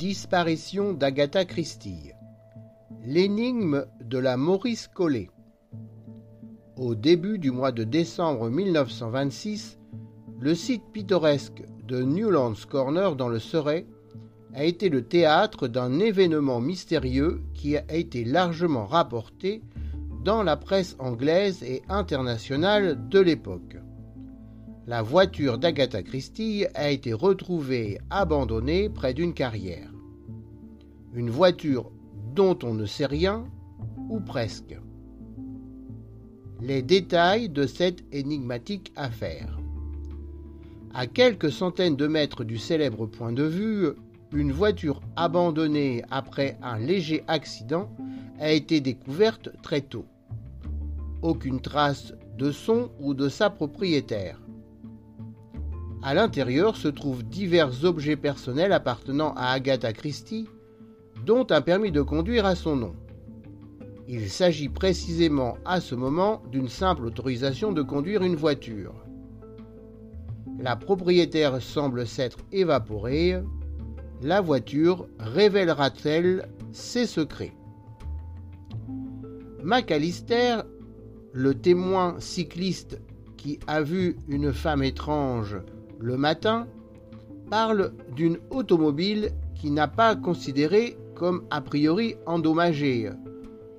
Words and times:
Disparition 0.00 0.94
d'Agatha 0.94 1.44
Christie. 1.44 2.12
L'énigme 3.04 3.84
de 4.02 4.16
la 4.16 4.38
Maurice 4.38 4.88
Collet. 4.88 5.28
Au 6.78 6.94
début 6.94 7.38
du 7.38 7.50
mois 7.50 7.70
de 7.70 7.84
décembre 7.84 8.48
1926, 8.48 9.78
le 10.40 10.54
site 10.54 10.84
pittoresque 10.94 11.64
de 11.86 12.02
Newlands 12.02 12.54
Corner 12.66 13.14
dans 13.14 13.28
le 13.28 13.38
Surrey 13.38 13.84
a 14.54 14.64
été 14.64 14.88
le 14.88 15.02
théâtre 15.02 15.68
d'un 15.68 15.98
événement 15.98 16.62
mystérieux 16.62 17.42
qui 17.52 17.76
a 17.76 17.84
été 17.92 18.24
largement 18.24 18.86
rapporté 18.86 19.60
dans 20.24 20.42
la 20.42 20.56
presse 20.56 20.96
anglaise 20.98 21.62
et 21.62 21.82
internationale 21.90 23.06
de 23.10 23.20
l'époque. 23.20 23.76
La 24.90 25.02
voiture 25.02 25.56
d'Agatha 25.56 26.02
Christie 26.02 26.66
a 26.74 26.90
été 26.90 27.12
retrouvée 27.12 28.00
abandonnée 28.10 28.88
près 28.88 29.14
d'une 29.14 29.34
carrière. 29.34 29.88
Une 31.14 31.30
voiture 31.30 31.92
dont 32.34 32.58
on 32.64 32.74
ne 32.74 32.86
sait 32.86 33.06
rien, 33.06 33.44
ou 34.08 34.18
presque. 34.18 34.76
Les 36.60 36.82
détails 36.82 37.48
de 37.48 37.68
cette 37.68 38.02
énigmatique 38.10 38.92
affaire. 38.96 39.60
À 40.92 41.06
quelques 41.06 41.52
centaines 41.52 41.94
de 41.94 42.08
mètres 42.08 42.42
du 42.42 42.58
célèbre 42.58 43.06
point 43.06 43.32
de 43.32 43.44
vue, 43.44 43.90
une 44.32 44.50
voiture 44.50 45.02
abandonnée 45.14 46.02
après 46.10 46.58
un 46.64 46.80
léger 46.80 47.22
accident 47.28 47.88
a 48.40 48.50
été 48.50 48.80
découverte 48.80 49.50
très 49.62 49.82
tôt. 49.82 50.06
Aucune 51.22 51.60
trace 51.60 52.12
de 52.36 52.50
son 52.50 52.90
ou 52.98 53.14
de 53.14 53.28
sa 53.28 53.50
propriétaire. 53.50 54.40
À 56.02 56.14
l'intérieur 56.14 56.76
se 56.76 56.88
trouvent 56.88 57.22
divers 57.22 57.84
objets 57.84 58.16
personnels 58.16 58.72
appartenant 58.72 59.34
à 59.36 59.50
Agatha 59.50 59.92
Christie, 59.92 60.48
dont 61.26 61.46
un 61.50 61.60
permis 61.60 61.92
de 61.92 62.00
conduire 62.00 62.46
à 62.46 62.54
son 62.54 62.74
nom. 62.74 62.94
Il 64.08 64.30
s'agit 64.30 64.70
précisément 64.70 65.58
à 65.66 65.80
ce 65.80 65.94
moment 65.94 66.42
d'une 66.50 66.68
simple 66.68 67.04
autorisation 67.04 67.72
de 67.72 67.82
conduire 67.82 68.22
une 68.22 68.34
voiture. 68.34 68.94
La 70.58 70.74
propriétaire 70.74 71.60
semble 71.60 72.06
s'être 72.06 72.38
évaporée. 72.50 73.38
La 74.22 74.40
voiture 74.40 75.06
révélera-t-elle 75.18 76.48
ses 76.72 77.06
secrets? 77.06 77.52
McAllister, 79.62 80.62
le 81.32 81.54
témoin 81.54 82.16
cycliste 82.20 82.98
qui 83.36 83.60
a 83.66 83.82
vu 83.82 84.16
une 84.28 84.52
femme 84.52 84.82
étrange 84.82 85.58
le 86.00 86.16
matin, 86.16 86.66
parle 87.50 87.92
d'une 88.16 88.38
automobile 88.50 89.30
qui 89.54 89.70
n'a 89.70 89.88
pas 89.88 90.16
considéré 90.16 90.96
comme 91.14 91.42
a 91.50 91.60
priori 91.60 92.14
endommagée, 92.26 93.10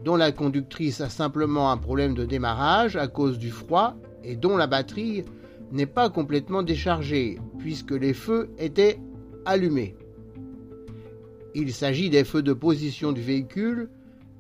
dont 0.04 0.16
la 0.16 0.32
conductrice 0.32 1.02
a 1.02 1.10
simplement 1.10 1.72
un 1.72 1.78
problème 1.78 2.14
de 2.14 2.26
démarrage 2.26 2.96
à 2.96 3.08
cause 3.08 3.40
du 3.40 3.50
froid 3.50 3.96
et 4.24 4.36
dont 4.36 4.58
la 4.58 4.68
batterie 4.68 5.24
n'est 5.72 5.86
pas 5.86 6.10
complètement 6.10 6.64
déchargée 6.64 7.40
puisque 7.58 7.92
les 7.92 8.14
feux 8.14 8.50
étaient 8.60 9.00
allumés. 9.46 9.96
Il 11.56 11.74
s'agit 11.74 12.10
des 12.10 12.24
feux 12.24 12.44
de 12.44 12.54
position 12.54 13.12
du 13.12 13.22
véhicule 13.22 13.90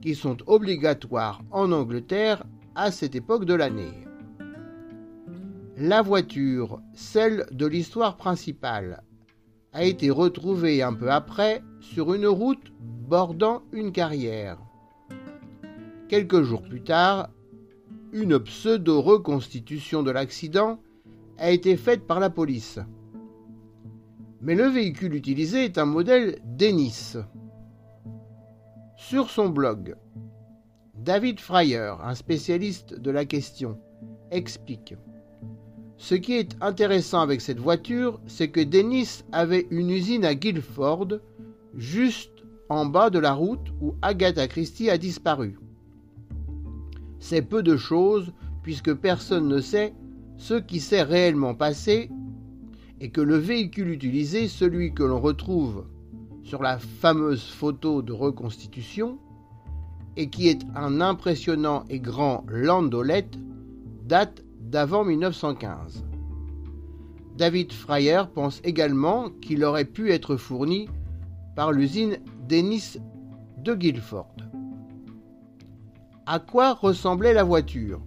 qui 0.01 0.15
sont 0.15 0.37
obligatoires 0.47 1.41
en 1.51 1.71
Angleterre 1.71 2.43
à 2.75 2.91
cette 2.91 3.15
époque 3.15 3.45
de 3.45 3.53
l'année. 3.53 4.10
La 5.83 6.03
voiture, 6.03 6.79
celle 6.93 7.47
de 7.51 7.65
l'histoire 7.65 8.15
principale, 8.15 9.01
a 9.73 9.83
été 9.83 10.11
retrouvée 10.11 10.83
un 10.83 10.93
peu 10.93 11.09
après 11.09 11.63
sur 11.79 12.13
une 12.13 12.27
route 12.27 12.71
bordant 12.79 13.63
une 13.71 13.91
carrière. 13.91 14.59
Quelques 16.07 16.43
jours 16.43 16.61
plus 16.61 16.83
tard, 16.83 17.31
une 18.13 18.37
pseudo-reconstitution 18.37 20.03
de 20.03 20.11
l'accident 20.11 20.77
a 21.39 21.49
été 21.49 21.75
faite 21.77 22.05
par 22.05 22.19
la 22.19 22.29
police. 22.29 22.77
Mais 24.39 24.53
le 24.53 24.67
véhicule 24.67 25.15
utilisé 25.15 25.65
est 25.65 25.79
un 25.79 25.85
modèle 25.85 26.37
Dennis. 26.45 27.17
Sur 28.97 29.31
son 29.31 29.49
blog, 29.49 29.95
David 30.93 31.39
Fryer, 31.39 31.95
un 32.03 32.13
spécialiste 32.13 32.99
de 32.99 33.09
la 33.09 33.25
question, 33.25 33.79
explique 34.29 34.93
ce 36.01 36.15
qui 36.15 36.33
est 36.33 36.57
intéressant 36.61 37.21
avec 37.21 37.41
cette 37.41 37.59
voiture, 37.59 38.19
c'est 38.25 38.47
que 38.47 38.59
Dennis 38.59 39.23
avait 39.31 39.67
une 39.69 39.91
usine 39.91 40.25
à 40.25 40.33
Guildford, 40.33 41.19
juste 41.77 42.31
en 42.69 42.87
bas 42.87 43.11
de 43.11 43.19
la 43.19 43.33
route 43.33 43.71
où 43.81 43.93
Agatha 44.01 44.47
Christie 44.47 44.89
a 44.89 44.97
disparu. 44.97 45.59
C'est 47.19 47.43
peu 47.43 47.61
de 47.61 47.77
choses 47.77 48.33
puisque 48.63 48.91
personne 48.95 49.47
ne 49.47 49.61
sait 49.61 49.93
ce 50.37 50.55
qui 50.55 50.79
s'est 50.79 51.03
réellement 51.03 51.53
passé 51.53 52.09
et 52.99 53.11
que 53.11 53.21
le 53.21 53.37
véhicule 53.37 53.89
utilisé, 53.89 54.47
celui 54.47 54.95
que 54.95 55.03
l'on 55.03 55.21
retrouve 55.21 55.85
sur 56.41 56.63
la 56.63 56.79
fameuse 56.79 57.47
photo 57.47 58.01
de 58.01 58.11
reconstitution, 58.11 59.19
et 60.17 60.31
qui 60.31 60.47
est 60.47 60.65
un 60.75 60.99
impressionnant 60.99 61.83
et 61.91 61.99
grand 61.99 62.43
landolette, 62.47 63.37
date 64.07 64.43
d'avant 64.71 65.03
1915. 65.03 66.05
David 67.37 67.73
Fryer 67.73 68.23
pense 68.33 68.61
également 68.63 69.29
qu'il 69.41 69.65
aurait 69.65 69.83
pu 69.83 70.11
être 70.11 70.37
fourni 70.37 70.87
par 71.57 71.73
l'usine 71.73 72.19
Dennis 72.47 72.97
de 73.57 73.75
Guildford. 73.75 74.33
À 76.25 76.39
quoi 76.39 76.73
ressemblait 76.73 77.33
la 77.33 77.43
voiture? 77.43 78.01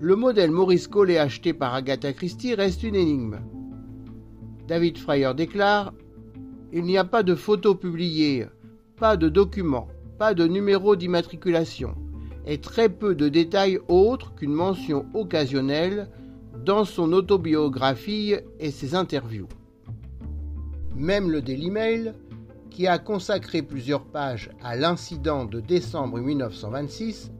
Le 0.00 0.16
modèle 0.16 0.50
Maurice 0.50 0.88
Collet 0.88 1.18
acheté 1.18 1.52
par 1.52 1.74
Agatha 1.74 2.14
Christie 2.14 2.54
reste 2.54 2.82
une 2.82 2.94
énigme. 2.94 3.40
David 4.66 4.96
Fryer 4.96 5.32
déclare 5.36 5.92
Il 6.72 6.84
n'y 6.84 6.96
a 6.96 7.04
pas 7.04 7.22
de 7.22 7.34
photos 7.34 7.78
publiées, 7.78 8.46
pas 8.96 9.18
de 9.18 9.28
documents, 9.28 9.88
pas 10.18 10.32
de 10.32 10.46
numéro 10.46 10.96
d'immatriculation 10.96 11.94
et 12.48 12.58
très 12.58 12.88
peu 12.88 13.14
de 13.14 13.28
détails 13.28 13.78
autres 13.88 14.34
qu'une 14.34 14.54
mention 14.54 15.04
occasionnelle 15.12 16.08
dans 16.64 16.86
son 16.86 17.12
autobiographie 17.12 18.34
et 18.58 18.70
ses 18.70 18.94
interviews. 18.94 19.48
Même 20.96 21.30
le 21.30 21.42
Daily 21.42 21.70
Mail, 21.70 22.14
qui 22.70 22.86
a 22.86 22.98
consacré 22.98 23.60
plusieurs 23.60 24.04
pages 24.04 24.50
à 24.62 24.76
l'incident 24.76 25.44
de 25.44 25.60
décembre 25.60 26.18
1926, 26.20 27.30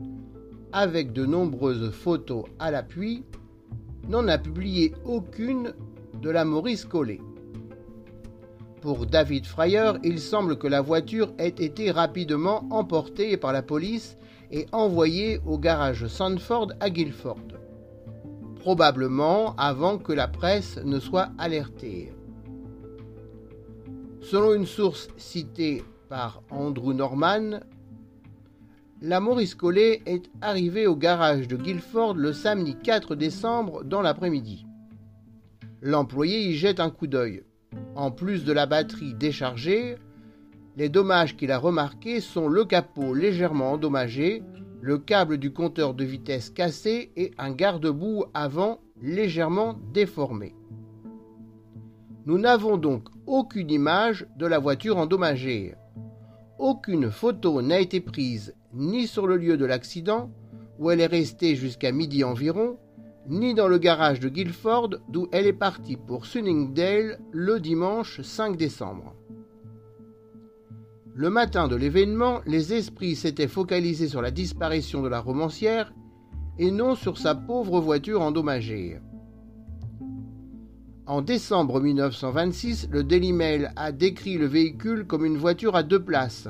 avec 0.72 1.12
de 1.14 1.24
nombreuses 1.24 1.90
photos 1.90 2.44
à 2.58 2.70
l'appui, 2.70 3.24
n'en 4.08 4.28
a 4.28 4.36
publié 4.36 4.92
aucune 5.06 5.72
de 6.20 6.28
la 6.28 6.44
Maurice 6.44 6.84
Collet. 6.84 7.20
Pour 8.82 9.06
David 9.06 9.46
Fryer, 9.46 9.92
il 10.04 10.20
semble 10.20 10.58
que 10.58 10.68
la 10.68 10.82
voiture 10.82 11.32
ait 11.38 11.48
été 11.48 11.90
rapidement 11.90 12.66
emportée 12.70 13.36
par 13.36 13.52
la 13.52 13.62
police 13.62 14.18
et 14.50 14.66
envoyé 14.72 15.40
au 15.46 15.58
garage 15.58 16.06
Sanford 16.06 16.72
à 16.80 16.90
Guildford, 16.90 17.48
probablement 18.56 19.54
avant 19.56 19.98
que 19.98 20.12
la 20.12 20.28
presse 20.28 20.78
ne 20.84 20.98
soit 20.98 21.30
alertée. 21.38 22.12
Selon 24.20 24.54
une 24.54 24.66
source 24.66 25.08
citée 25.16 25.82
par 26.08 26.42
Andrew 26.50 26.92
Norman, 26.92 27.60
la 29.00 29.20
Maurice 29.20 29.54
Collet 29.54 30.02
est 30.06 30.28
arrivée 30.40 30.86
au 30.86 30.96
garage 30.96 31.46
de 31.46 31.56
Guildford 31.56 32.14
le 32.14 32.32
samedi 32.32 32.74
4 32.74 33.14
décembre 33.14 33.84
dans 33.84 34.02
l'après-midi. 34.02 34.66
L'employé 35.80 36.40
y 36.48 36.54
jette 36.54 36.80
un 36.80 36.90
coup 36.90 37.06
d'œil. 37.06 37.44
En 37.94 38.10
plus 38.10 38.44
de 38.44 38.52
la 38.52 38.66
batterie 38.66 39.14
déchargée, 39.14 39.96
les 40.78 40.88
dommages 40.88 41.36
qu'il 41.36 41.50
a 41.50 41.58
remarqués 41.58 42.20
sont 42.20 42.46
le 42.46 42.64
capot 42.64 43.12
légèrement 43.12 43.72
endommagé, 43.72 44.44
le 44.80 44.96
câble 44.96 45.36
du 45.36 45.52
compteur 45.52 45.92
de 45.92 46.04
vitesse 46.04 46.50
cassé 46.50 47.10
et 47.16 47.32
un 47.36 47.50
garde-boue 47.50 48.26
avant 48.32 48.78
légèrement 49.02 49.76
déformé. 49.92 50.54
Nous 52.26 52.38
n'avons 52.38 52.76
donc 52.76 53.08
aucune 53.26 53.72
image 53.72 54.28
de 54.36 54.46
la 54.46 54.60
voiture 54.60 54.98
endommagée. 54.98 55.74
Aucune 56.60 57.10
photo 57.10 57.60
n'a 57.60 57.80
été 57.80 58.00
prise 58.00 58.54
ni 58.72 59.08
sur 59.08 59.26
le 59.26 59.36
lieu 59.36 59.56
de 59.56 59.64
l'accident, 59.64 60.30
où 60.78 60.92
elle 60.92 61.00
est 61.00 61.06
restée 61.06 61.56
jusqu'à 61.56 61.90
midi 61.90 62.22
environ, 62.22 62.78
ni 63.26 63.52
dans 63.52 63.66
le 63.66 63.78
garage 63.78 64.20
de 64.20 64.28
Guildford, 64.28 64.90
d'où 65.08 65.26
elle 65.32 65.48
est 65.48 65.52
partie 65.52 65.96
pour 65.96 66.24
Sunningdale 66.24 67.18
le 67.32 67.58
dimanche 67.58 68.20
5 68.20 68.56
décembre. 68.56 69.16
Le 71.18 71.30
matin 71.30 71.66
de 71.66 71.74
l'événement, 71.74 72.42
les 72.46 72.74
esprits 72.74 73.16
s'étaient 73.16 73.48
focalisés 73.48 74.06
sur 74.06 74.22
la 74.22 74.30
disparition 74.30 75.02
de 75.02 75.08
la 75.08 75.18
romancière 75.18 75.92
et 76.58 76.70
non 76.70 76.94
sur 76.94 77.18
sa 77.18 77.34
pauvre 77.34 77.80
voiture 77.80 78.22
endommagée. 78.22 79.00
En 81.06 81.20
décembre 81.20 81.80
1926, 81.80 82.90
le 82.92 83.02
Daily 83.02 83.32
Mail 83.32 83.72
a 83.74 83.90
décrit 83.90 84.38
le 84.38 84.46
véhicule 84.46 85.08
comme 85.08 85.24
une 85.24 85.38
voiture 85.38 85.74
à 85.74 85.82
deux 85.82 85.98
places. 86.00 86.46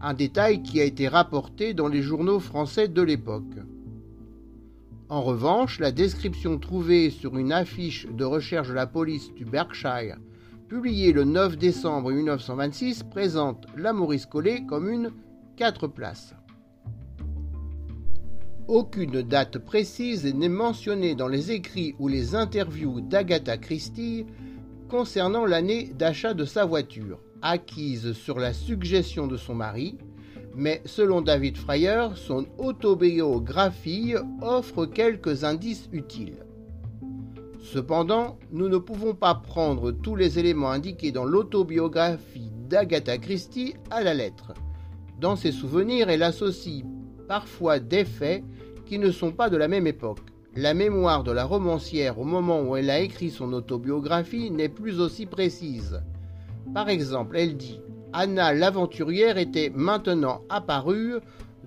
Un 0.00 0.14
détail 0.14 0.62
qui 0.62 0.80
a 0.80 0.84
été 0.84 1.06
rapporté 1.06 1.74
dans 1.74 1.88
les 1.88 2.00
journaux 2.00 2.40
français 2.40 2.88
de 2.88 3.02
l'époque. 3.02 3.58
En 5.10 5.20
revanche, 5.20 5.80
la 5.80 5.92
description 5.92 6.58
trouvée 6.58 7.10
sur 7.10 7.36
une 7.36 7.52
affiche 7.52 8.06
de 8.10 8.24
recherche 8.24 8.68
de 8.68 8.74
la 8.74 8.86
police 8.86 9.34
du 9.34 9.44
Berkshire, 9.44 10.16
publiée 10.68 11.12
le 11.12 11.24
9 11.24 11.56
décembre 11.56 12.12
1926, 12.12 13.04
présente 13.04 13.66
la 13.76 13.94
Maurice 13.94 14.26
Collet 14.26 14.64
comme 14.68 14.90
une 14.90 15.10
4 15.56 15.86
places. 15.88 16.34
Aucune 18.66 19.22
date 19.22 19.58
précise 19.58 20.26
n'est 20.26 20.50
mentionnée 20.50 21.14
dans 21.14 21.28
les 21.28 21.52
écrits 21.52 21.94
ou 21.98 22.06
les 22.06 22.34
interviews 22.34 23.00
d'Agatha 23.00 23.56
Christie 23.56 24.26
concernant 24.90 25.46
l'année 25.46 25.90
d'achat 25.98 26.34
de 26.34 26.44
sa 26.44 26.66
voiture, 26.66 27.18
acquise 27.40 28.12
sur 28.12 28.38
la 28.38 28.52
suggestion 28.52 29.26
de 29.26 29.38
son 29.38 29.54
mari, 29.54 29.96
mais 30.54 30.82
selon 30.84 31.22
David 31.22 31.56
Fryer, 31.56 32.08
son 32.14 32.46
autobiographie 32.58 34.14
offre 34.42 34.84
quelques 34.84 35.44
indices 35.44 35.88
utiles. 35.92 36.44
Cependant, 37.72 38.38
nous 38.50 38.70
ne 38.70 38.78
pouvons 38.78 39.14
pas 39.14 39.34
prendre 39.34 39.90
tous 39.92 40.16
les 40.16 40.38
éléments 40.38 40.70
indiqués 40.70 41.12
dans 41.12 41.26
l'autobiographie 41.26 42.50
d'Agatha 42.66 43.18
Christie 43.18 43.74
à 43.90 44.02
la 44.02 44.14
lettre. 44.14 44.54
Dans 45.20 45.36
ses 45.36 45.52
souvenirs, 45.52 46.08
elle 46.08 46.22
associe 46.22 46.82
parfois 47.28 47.78
des 47.78 48.06
faits 48.06 48.42
qui 48.86 48.98
ne 48.98 49.10
sont 49.10 49.32
pas 49.32 49.50
de 49.50 49.58
la 49.58 49.68
même 49.68 49.86
époque. 49.86 50.20
La 50.56 50.72
mémoire 50.72 51.24
de 51.24 51.30
la 51.30 51.44
romancière 51.44 52.18
au 52.18 52.24
moment 52.24 52.62
où 52.62 52.74
elle 52.74 52.88
a 52.88 53.00
écrit 53.00 53.28
son 53.28 53.52
autobiographie 53.52 54.50
n'est 54.50 54.70
plus 54.70 54.98
aussi 54.98 55.26
précise. 55.26 56.00
Par 56.72 56.88
exemple, 56.88 57.36
elle 57.36 57.58
dit 57.58 57.82
Anna 58.14 58.54
l'aventurière 58.54 59.36
était 59.36 59.70
maintenant 59.74 60.40
apparue 60.48 61.16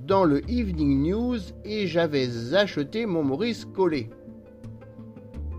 dans 0.07 0.24
le 0.24 0.42
Evening 0.50 1.03
News 1.12 1.38
et 1.63 1.86
j'avais 1.86 2.56
acheté 2.56 3.06
mon 3.06 3.24
Maurice 3.24 3.65
Collet. 3.65 4.09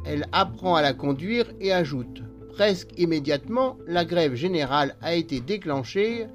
Elle 0.05 0.27
apprend 0.33 0.75
à 0.75 0.83
la 0.83 0.93
conduire 0.93 1.47
et 1.61 1.73
ajoute 1.73 2.23
Presque 2.51 2.91
immédiatement, 2.99 3.79
la 3.87 4.05
grève 4.05 4.35
générale 4.35 4.97
a 5.01 5.15
été 5.15 5.41
déclenchée 5.41 6.27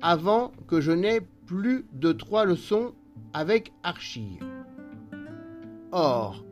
avant 0.00 0.52
que 0.68 0.80
je 0.80 0.92
n'aie 0.92 1.20
plus 1.46 1.84
de 1.92 2.12
trois 2.12 2.44
leçons 2.44 2.92
avec 3.34 3.72
Archie. 3.82 4.38
Or, 5.92 6.44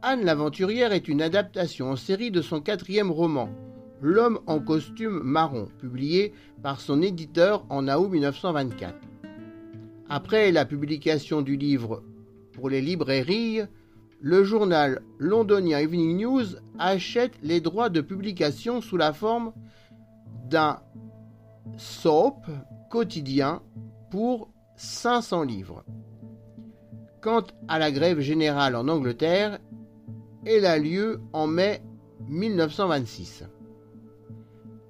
Anne 0.00 0.24
l'aventurière 0.24 0.92
est 0.92 1.08
une 1.08 1.20
adaptation 1.20 1.90
en 1.90 1.96
série 1.96 2.30
de 2.30 2.40
son 2.40 2.60
quatrième 2.60 3.10
roman, 3.10 3.50
L'homme 4.06 4.40
en 4.46 4.60
costume 4.60 5.22
marron, 5.22 5.68
publié 5.78 6.34
par 6.62 6.78
son 6.78 7.00
éditeur 7.00 7.64
en 7.70 7.88
août 7.88 8.10
1924. 8.10 8.94
Après 10.10 10.52
la 10.52 10.66
publication 10.66 11.40
du 11.40 11.56
livre 11.56 12.02
pour 12.52 12.68
les 12.68 12.82
librairies, 12.82 13.62
le 14.20 14.44
journal 14.44 15.02
londonien 15.18 15.78
Evening 15.78 16.16
News 16.16 16.44
achète 16.78 17.34
les 17.42 17.60
droits 17.60 17.90
de 17.90 18.00
publication 18.00 18.80
sous 18.80 18.96
la 18.96 19.12
forme 19.12 19.52
d'un 20.48 20.80
soap 21.76 22.46
quotidien 22.90 23.62
pour 24.10 24.50
500 24.76 25.42
livres. 25.42 25.84
Quant 27.20 27.44
à 27.68 27.78
la 27.78 27.90
grève 27.90 28.20
générale 28.20 28.76
en 28.76 28.88
Angleterre, 28.88 29.58
elle 30.44 30.66
a 30.66 30.78
lieu 30.78 31.20
en 31.32 31.46
mai 31.46 31.82
1926. 32.28 33.44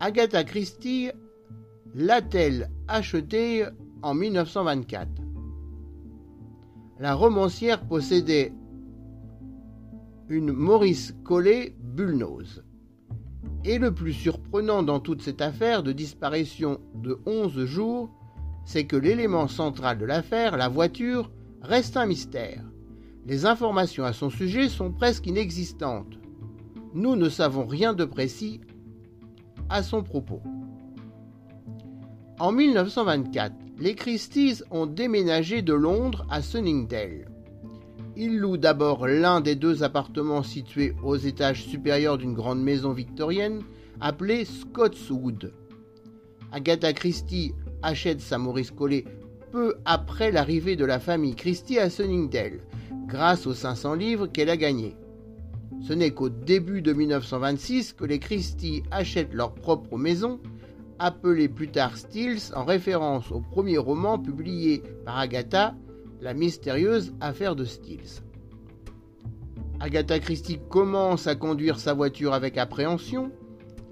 Agatha 0.00 0.44
Christie 0.44 1.10
l'a-t-elle 1.94 2.70
achetée 2.88 3.64
en 4.02 4.14
1924 4.14 5.08
La 6.98 7.14
romancière 7.14 7.86
possédait 7.86 8.52
une 10.28 10.52
Maurice 10.52 11.14
Collet 11.24 11.74
bullnose. 11.78 12.64
Et 13.64 13.78
le 13.78 13.92
plus 13.92 14.12
surprenant 14.12 14.82
dans 14.82 15.00
toute 15.00 15.22
cette 15.22 15.40
affaire 15.40 15.82
de 15.82 15.92
disparition 15.92 16.80
de 16.94 17.18
11 17.26 17.64
jours, 17.64 18.10
c'est 18.64 18.84
que 18.84 18.96
l'élément 18.96 19.48
central 19.48 19.98
de 19.98 20.04
l'affaire, 20.04 20.56
la 20.56 20.68
voiture, 20.68 21.30
reste 21.62 21.96
un 21.96 22.06
mystère. 22.06 22.62
Les 23.26 23.46
informations 23.46 24.04
à 24.04 24.12
son 24.12 24.30
sujet 24.30 24.68
sont 24.68 24.92
presque 24.92 25.26
inexistantes. 25.26 26.18
Nous 26.94 27.16
ne 27.16 27.28
savons 27.28 27.66
rien 27.66 27.94
de 27.94 28.04
précis 28.04 28.60
à 29.68 29.82
son 29.82 30.02
propos. 30.02 30.42
En 32.38 32.52
1924, 32.52 33.54
les 33.78 33.94
Christies 33.94 34.62
ont 34.70 34.86
déménagé 34.86 35.62
de 35.62 35.72
Londres 35.72 36.26
à 36.30 36.42
Sunningdale. 36.42 37.33
Ils 38.16 38.38
louent 38.38 38.56
d'abord 38.56 39.08
l'un 39.08 39.40
des 39.40 39.56
deux 39.56 39.82
appartements 39.82 40.44
situés 40.44 40.94
aux 41.02 41.16
étages 41.16 41.64
supérieurs 41.64 42.16
d'une 42.16 42.34
grande 42.34 42.62
maison 42.62 42.92
victorienne 42.92 43.62
appelée 44.00 44.44
Scotswood. 44.44 45.52
Agatha 46.52 46.92
Christie 46.92 47.54
achète 47.82 48.20
sa 48.20 48.38
Maurice 48.38 48.70
Collet 48.70 49.04
peu 49.50 49.74
après 49.84 50.30
l'arrivée 50.30 50.76
de 50.76 50.84
la 50.84 51.00
famille 51.00 51.34
Christie 51.34 51.78
à 51.78 51.90
Sunningdale, 51.90 52.60
grâce 53.08 53.46
aux 53.46 53.54
500 53.54 53.94
livres 53.94 54.26
qu'elle 54.28 54.50
a 54.50 54.56
gagnés. 54.56 54.96
Ce 55.82 55.92
n'est 55.92 56.12
qu'au 56.12 56.28
début 56.28 56.82
de 56.82 56.92
1926 56.92 57.94
que 57.94 58.04
les 58.04 58.20
Christie 58.20 58.84
achètent 58.92 59.34
leur 59.34 59.54
propre 59.54 59.98
maison, 59.98 60.40
appelée 61.00 61.48
plus 61.48 61.68
tard 61.68 61.96
Stills 61.96 62.52
en 62.54 62.64
référence 62.64 63.32
au 63.32 63.40
premier 63.40 63.78
roman 63.78 64.18
publié 64.18 64.82
par 65.04 65.18
Agatha, 65.18 65.74
La 66.24 66.32
mystérieuse 66.32 67.12
affaire 67.20 67.54
de 67.54 67.66
Stills. 67.66 68.22
Agatha 69.78 70.18
Christie 70.18 70.58
commence 70.70 71.26
à 71.26 71.34
conduire 71.34 71.78
sa 71.78 71.92
voiture 71.92 72.32
avec 72.32 72.56
appréhension. 72.56 73.30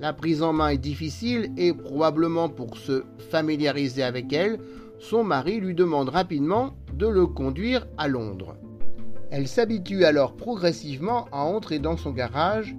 La 0.01 0.15
prise 0.15 0.43
en 0.43 0.55
main 0.55 0.71
est 0.71 0.79
difficile 0.79 1.53
et 1.59 1.75
probablement 1.75 2.49
pour 2.49 2.79
se 2.79 3.05
familiariser 3.19 4.03
avec 4.03 4.33
elle, 4.33 4.61
son 4.99 5.25
mari 5.25 5.61
lui 5.61 5.75
demande 5.75 6.09
rapidement 6.09 6.75
de 6.95 7.07
le 7.07 7.27
conduire 7.27 7.87
à 7.99 8.09
Londres. 8.09 8.57
Elle 9.31 9.47
s'habitue 9.47 10.07
alors 10.07 10.35
progressivement 10.35 11.27
à 11.33 11.43
entrer 11.43 11.81
dans 11.81 11.99
son 11.99 12.13
garage 12.13 12.75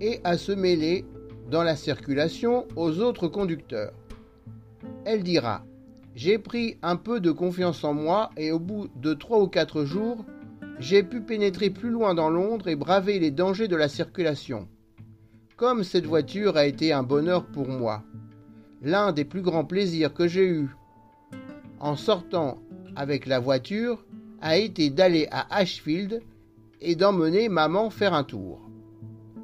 et 0.00 0.20
à 0.22 0.38
se 0.38 0.52
mêler 0.52 1.04
dans 1.50 1.64
la 1.64 1.74
circulation 1.74 2.68
aux 2.76 3.00
autres 3.00 3.26
conducteurs. 3.26 3.94
Elle 5.04 5.24
dira 5.24 5.64
J'ai 6.14 6.38
pris 6.38 6.78
un 6.82 6.96
peu 6.96 7.20
de 7.20 7.30
confiance 7.30 7.84
en 7.84 7.94
moi 7.94 8.30
et 8.36 8.52
au 8.52 8.58
bout 8.58 8.88
de 8.96 9.14
trois 9.14 9.40
ou 9.40 9.48
quatre 9.48 9.84
jours, 9.84 10.24
j'ai 10.78 11.02
pu 11.02 11.20
pénétrer 11.20 11.70
plus 11.70 11.90
loin 11.90 12.14
dans 12.14 12.28
Londres 12.28 12.68
et 12.68 12.76
braver 12.76 13.18
les 13.18 13.30
dangers 13.30 13.68
de 13.68 13.76
la 13.76 13.88
circulation. 13.88 14.68
Comme 15.56 15.84
cette 15.84 16.06
voiture 16.06 16.56
a 16.56 16.66
été 16.66 16.92
un 16.92 17.02
bonheur 17.02 17.46
pour 17.46 17.68
moi, 17.68 18.02
l'un 18.82 19.12
des 19.12 19.24
plus 19.24 19.42
grands 19.42 19.64
plaisirs 19.64 20.12
que 20.12 20.26
j'ai 20.26 20.46
eus 20.46 20.70
en 21.82 21.96
sortant 21.96 22.58
avec 22.94 23.26
la 23.26 23.40
voiture 23.40 24.04
a 24.40 24.56
été 24.56 24.90
d'aller 24.90 25.28
à 25.30 25.54
Ashfield 25.54 26.22
et 26.80 26.94
d'emmener 26.94 27.48
maman 27.48 27.90
faire 27.90 28.14
un 28.14 28.24
tour. 28.24 28.60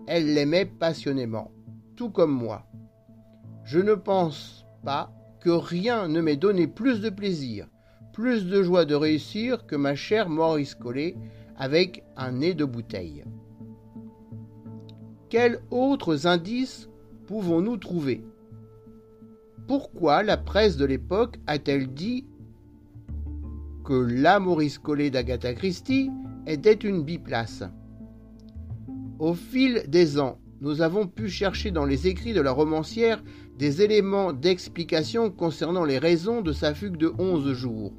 Elle 0.06 0.34
l'aimait 0.34 0.64
passionnément, 0.64 1.50
tout 1.96 2.10
comme 2.10 2.32
moi. 2.32 2.64
Je 3.64 3.80
ne 3.80 3.94
pense 3.94 4.66
pas 4.84 5.10
que 5.40 5.50
rien 5.50 6.08
ne 6.08 6.20
m'ait 6.20 6.36
donné 6.36 6.66
plus 6.66 7.00
de 7.00 7.10
plaisir, 7.10 7.68
plus 8.12 8.46
de 8.46 8.62
joie 8.62 8.84
de 8.84 8.94
réussir 8.94 9.66
que 9.66 9.76
ma 9.76 9.94
chère 9.94 10.28
Maurice 10.28 10.74
Collet 10.74 11.16
avec 11.56 12.04
un 12.16 12.32
nez 12.32 12.54
de 12.54 12.64
bouteille. 12.64 13.24
Quels 15.28 15.60
autres 15.70 16.26
indices 16.26 16.88
pouvons-nous 17.26 17.76
trouver? 17.76 18.24
Pourquoi 19.66 20.22
la 20.22 20.38
presse 20.38 20.76
de 20.76 20.86
l'époque 20.86 21.36
a-t-elle 21.46 21.92
dit 21.92 22.24
que 23.84 23.92
la 23.92 24.40
Maurice 24.40 24.78
Collet 24.78 25.10
d'Agatha 25.10 25.52
Christie 25.52 26.10
était 26.46 26.72
une 26.72 27.02
biplace? 27.02 27.64
Au 29.18 29.34
fil 29.34 29.84
des 29.88 30.18
ans, 30.18 30.38
nous 30.60 30.80
avons 30.80 31.06
pu 31.06 31.28
chercher 31.28 31.70
dans 31.70 31.84
les 31.84 32.06
écrits 32.06 32.32
de 32.32 32.40
la 32.40 32.50
romancière 32.50 33.22
des 33.58 33.82
éléments 33.82 34.32
d'explication 34.32 35.30
concernant 35.30 35.84
les 35.84 35.98
raisons 35.98 36.42
de 36.42 36.52
sa 36.52 36.74
fugue 36.74 36.96
de 36.96 37.12
11 37.18 37.52
jours. 37.54 37.92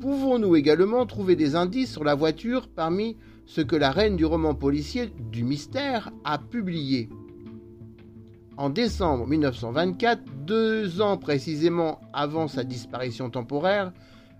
Pouvons-nous 0.00 0.56
également 0.56 1.04
trouver 1.04 1.36
des 1.36 1.54
indices 1.54 1.92
sur 1.92 2.02
la 2.02 2.14
voiture 2.14 2.68
parmi 2.68 3.18
ce 3.44 3.60
que 3.60 3.76
la 3.76 3.90
reine 3.90 4.16
du 4.16 4.24
roman 4.24 4.54
policier 4.54 5.12
du 5.30 5.44
mystère 5.44 6.10
a 6.24 6.38
publié? 6.38 7.10
En 8.56 8.70
décembre 8.70 9.26
1924, 9.26 10.22
deux 10.46 11.02
ans 11.02 11.18
précisément 11.18 12.00
avant 12.14 12.48
sa 12.48 12.64
disparition 12.64 13.28
temporaire, 13.28 13.92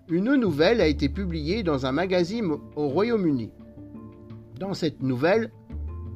une 0.09 0.35
nouvelle 0.35 0.81
a 0.81 0.87
été 0.87 1.07
publiée 1.07 1.61
dans 1.61 1.85
un 1.85 1.91
magazine 1.91 2.51
au 2.75 2.87
Royaume-Uni. 2.87 3.51
Dans 4.59 4.73
cette 4.73 5.03
nouvelle, 5.03 5.51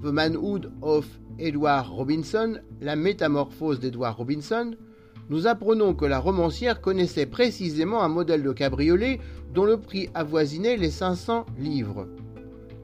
The 0.03 0.07
Manhood 0.07 0.71
of 0.81 1.07
Edward 1.37 1.87
Robinson, 1.89 2.59
La 2.81 2.95
métamorphose 2.95 3.79
d'Edward 3.79 4.17
Robinson, 4.17 4.75
nous 5.29 5.47
apprenons 5.47 5.93
que 5.93 6.05
la 6.05 6.19
romancière 6.19 6.81
connaissait 6.81 7.25
précisément 7.25 8.03
un 8.03 8.07
modèle 8.07 8.43
de 8.43 8.53
cabriolet 8.53 9.19
dont 9.53 9.65
le 9.65 9.77
prix 9.77 10.09
avoisinait 10.13 10.77
les 10.77 10.91
500 10.91 11.45
livres. 11.57 12.07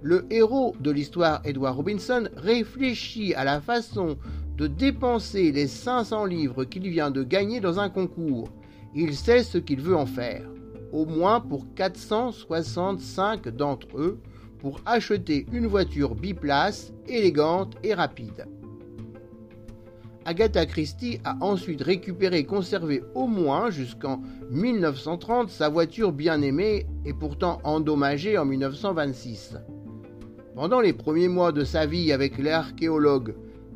Le 0.02 0.26
héros 0.32 0.76
de 0.80 0.92
l'histoire 0.92 1.42
Edward 1.46 1.78
Robinson 1.78 2.28
réfléchit 2.36 3.34
à 3.36 3.44
la 3.44 3.62
façon 3.62 4.18
de 4.58 4.68
dépenser 4.68 5.52
les 5.52 5.68
500 5.68 6.26
livres 6.26 6.64
qu'il 6.66 6.90
vient 6.90 7.12
de 7.12 7.24
gagner 7.24 7.62
dans 7.62 7.80
un 7.80 7.90
concours. 7.90 8.50
Il 8.96 9.16
sait 9.16 9.44
ce 9.44 9.60
qu'il 9.60 9.80
veut 9.80 9.96
en 9.96 10.08
faire, 10.08 10.50
au 10.92 11.06
moins 11.06 11.40
pour 11.40 11.74
465 11.76 13.48
d'entre 13.50 13.88
eux, 13.98 14.20
pour 14.62 14.80
acheter 14.86 15.48
une 15.52 15.66
voiture 15.66 16.14
biplace, 16.16 16.94
élégante 17.08 17.76
et 17.84 17.96
rapide. 17.96 18.46
Agatha 20.24 20.68
Christie 20.68 21.20
a 21.24 21.36
ensuite 21.42 21.82
récupéré 21.82 22.40
et 22.40 22.46
conservé 22.46 23.04
au 23.16 23.26
moins 23.26 23.72
jusqu'en 23.72 24.22
1930 24.52 25.50
sa 25.50 25.68
voiture 25.68 26.12
bien 26.12 26.44
aimée 26.44 26.86
et 27.06 27.14
pourtant 27.14 27.60
endommagée 27.64 28.38
en 28.38 28.46
1926. 28.46 29.58
Pendant 30.54 30.80
les 30.80 30.94
premiers 30.94 31.28
mois 31.28 31.52
de 31.52 31.64
sa 31.64 31.88
vie 31.88 32.12
avec 32.12 32.38
l'archéologue 32.38 33.34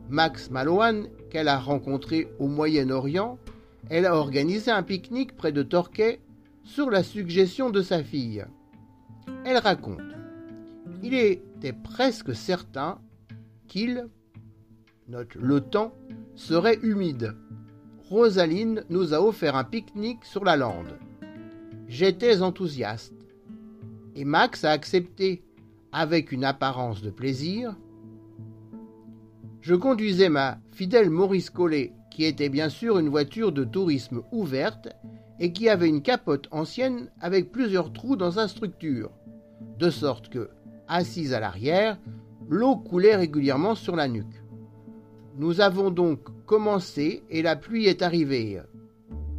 Max 0.09 0.51
Mallowan, 0.51 1.07
qu'elle 1.31 1.47
a 1.47 1.57
rencontré 1.57 2.27
au 2.37 2.47
Moyen-Orient, 2.47 3.39
elle 3.89 4.05
a 4.05 4.15
organisé 4.15 4.69
un 4.69 4.83
pique-nique 4.83 5.35
près 5.35 5.51
de 5.51 5.63
Torquay 5.63 6.19
sur 6.63 6.91
la 6.91 7.01
suggestion 7.01 7.71
de 7.71 7.81
sa 7.81 8.03
fille. 8.03 8.45
Elle 9.45 9.57
raconte 9.57 10.14
Il 11.03 11.13
était 11.13 11.73
presque 11.73 12.35
certain 12.35 12.99
qu'il, 13.67 14.07
note 15.07 15.35
le 15.35 15.61
temps, 15.61 15.93
serait 16.35 16.79
humide. 16.81 17.35
Rosaline 18.09 18.83
nous 18.89 19.13
a 19.13 19.21
offert 19.21 19.55
un 19.55 19.63
pique-nique 19.63 20.25
sur 20.25 20.43
la 20.43 20.57
lande. 20.57 20.97
J'étais 21.87 22.41
enthousiaste. 22.41 23.13
Et 24.15 24.25
Max 24.25 24.63
a 24.63 24.71
accepté, 24.71 25.43
avec 25.91 26.31
une 26.31 26.43
apparence 26.43 27.01
de 27.01 27.09
plaisir. 27.09 27.75
Je 29.61 29.75
conduisais 29.75 30.29
ma 30.29 30.59
fidèle 30.71 31.09
Maurice 31.09 31.49
Collet, 31.49 31.93
qui 32.11 32.25
était 32.25 32.49
bien 32.49 32.69
sûr 32.69 32.99
une 32.99 33.09
voiture 33.09 33.51
de 33.51 33.63
tourisme 33.63 34.21
ouverte 34.31 34.89
et 35.39 35.51
qui 35.51 35.69
avait 35.69 35.89
une 35.89 36.01
capote 36.01 36.47
ancienne 36.51 37.09
avec 37.19 37.51
plusieurs 37.51 37.91
trous 37.91 38.15
dans 38.15 38.31
sa 38.31 38.47
structure, 38.47 39.11
de 39.79 39.89
sorte 39.89 40.29
que, 40.29 40.49
assise 40.87 41.33
à 41.33 41.39
l'arrière, 41.39 41.97
l'eau 42.49 42.75
coulait 42.75 43.15
régulièrement 43.15 43.75
sur 43.75 43.95
la 43.95 44.07
nuque. 44.07 44.43
Nous 45.37 45.61
avons 45.61 45.91
donc 45.91 46.19
commencé 46.45 47.23
et 47.29 47.41
la 47.41 47.55
pluie 47.55 47.87
est 47.87 48.01
arrivée. 48.01 48.61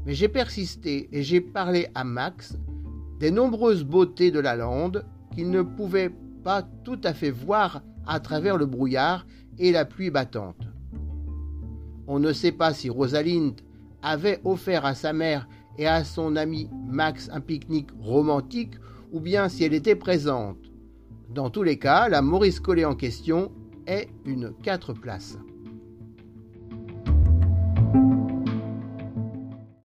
Mais 0.05 0.15
j'ai 0.15 0.29
persisté 0.29 1.09
et 1.13 1.23
j'ai 1.23 1.41
parlé 1.41 1.89
à 1.95 2.05
Max 2.05 2.59
des 3.19 3.31
nombreuses 3.31 3.85
beautés 3.85 4.31
de 4.31 4.41
la 4.41 4.57
lande 4.57 5.05
qu'il 5.35 5.51
ne 5.51 5.63
pouvait 5.63 6.13
pas 6.45 6.63
tout 6.85 7.01
à 7.03 7.15
fait 7.15 7.31
voir 7.31 7.83
à 8.07 8.21
travers 8.21 8.57
le 8.57 8.67
brouillard 8.67 9.27
et 9.59 9.73
la 9.73 9.85
pluie 9.85 10.11
battante. 10.11 10.69
On 12.07 12.19
ne 12.19 12.33
sait 12.33 12.53
pas 12.53 12.73
si 12.73 12.89
Rosalind 12.89 13.55
avait 14.03 14.41
offert 14.45 14.85
à 14.85 14.95
sa 14.95 15.13
mère 15.13 15.49
et 15.79 15.87
à 15.87 16.05
son 16.05 16.37
ami 16.37 16.71
Max 16.87 17.29
un 17.33 17.41
pique-nique 17.41 17.91
romantique 17.99 18.75
ou 19.13 19.21
bien 19.21 19.49
si 19.49 19.65
elle 19.65 19.75
était 19.75 19.97
présente. 19.97 20.66
Dans 21.37 21.51
tous 21.51 21.63
les 21.63 21.79
cas, 21.79 22.09
la 22.09 22.23
Maurice 22.23 22.61
Collet 22.61 22.87
en 22.87 22.95
question 22.95 23.53
est 23.87 24.09
une 24.25 24.55
quatre 24.63 24.95
places. 24.95 25.37